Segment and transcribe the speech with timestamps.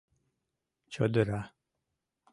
[0.93, 1.41] Чодыра.